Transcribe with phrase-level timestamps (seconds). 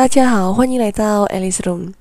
[0.00, 1.92] 大家好，欢迎来到 Alice Room.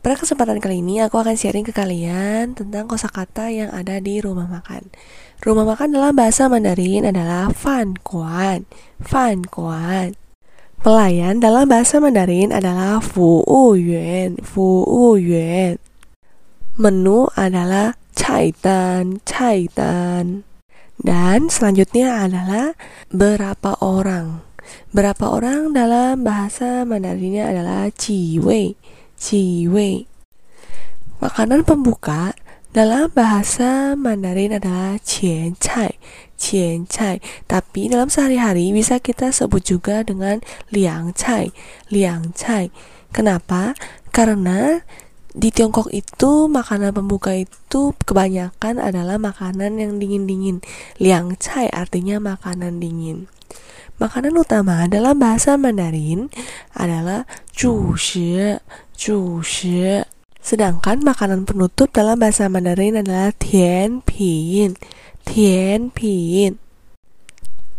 [0.00, 4.46] Pada kesempatan kali ini aku akan sharing ke kalian tentang kosakata yang ada di rumah
[4.46, 4.88] makan.
[5.42, 8.64] Rumah makan dalam bahasa Mandarin adalah fan kuan,
[9.02, 10.14] fan kuan.
[10.80, 13.44] Pelayan dalam bahasa Mandarin adalah fu
[13.76, 14.86] yuan, fu
[15.20, 15.76] yuan.
[16.80, 20.48] Menu adalah cai dan, cai dan.
[21.00, 22.72] Dan selanjutnya adalah
[23.12, 24.40] berapa orang.
[24.95, 28.79] Berapa orang dalam bahasa Mandarinnya adalah ciwei,
[29.19, 30.07] ciwei.
[31.19, 32.35] Makanan pembuka
[32.75, 35.95] dalam bahasa Mandarin adalah qian cai.
[37.47, 41.55] Tapi dalam sehari-hari bisa kita sebut juga dengan liang cai,
[41.87, 42.69] liang cai.
[43.15, 43.71] Kenapa?
[44.11, 44.83] Karena
[45.35, 50.59] di Tiongkok itu makanan pembuka itu kebanyakan adalah makanan yang dingin-dingin.
[50.99, 53.31] Liang cai artinya makanan dingin.
[53.95, 56.27] Makanan utama dalam bahasa Mandarin
[56.75, 57.23] adalah
[57.55, 58.59] jushi,
[58.91, 60.03] jushi.
[60.43, 64.75] Sedangkan makanan penutup dalam bahasa Mandarin adalah tian pin.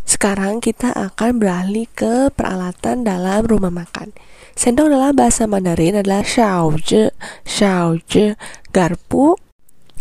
[0.06, 4.16] Sekarang kita akan beralih ke peralatan dalam rumah makan.
[4.56, 7.12] Sendok dalam bahasa Mandarin adalah xiaozhi,
[7.44, 8.40] xiaozhi.
[8.72, 9.36] Garpu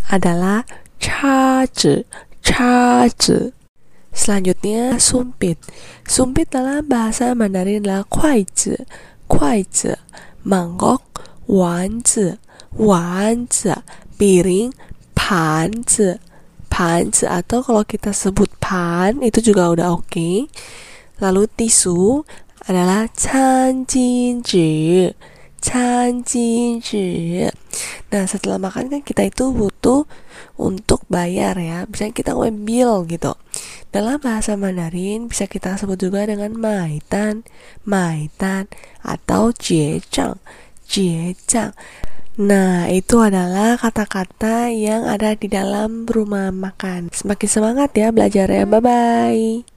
[0.07, 0.63] adalah
[0.95, 2.07] chazi,
[2.39, 3.64] chazi.
[4.15, 5.59] Selanjutnya sumpit.
[6.07, 8.79] Sumpit dalam bahasa Mandarin adalah kuaizi,
[9.27, 9.91] kuaizi.
[10.47, 11.03] Mangkok,
[11.51, 12.39] wanzi,
[12.71, 13.75] wanzi.
[14.15, 14.71] Piring,
[15.11, 16.15] panzi,
[16.71, 17.27] panzi.
[17.27, 20.07] Atau kalau kita sebut pan itu juga udah oke.
[20.07, 20.47] Okay.
[21.19, 22.23] Lalu tisu
[22.65, 24.73] adalah canjinji
[25.65, 27.45] canjinji
[28.13, 30.05] nah setelah makan kan kita itu butuh
[30.57, 33.33] untuk bayar ya bisa kita ngambil gitu
[33.95, 37.47] dalam bahasa Mandarin bisa kita sebut juga dengan maitan
[37.87, 38.67] maitan
[38.99, 40.35] atau jiejang
[40.83, 41.71] jiejang
[42.35, 47.07] Nah, itu adalah kata-kata yang ada di dalam rumah makan.
[47.15, 48.67] Semakin semangat ya belajarnya.
[48.67, 49.74] Bye bye.